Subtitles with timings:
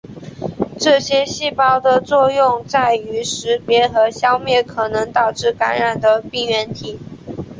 [0.79, 6.97] 这些细胞的作用在于识别和消灭可能导致感染的病原体。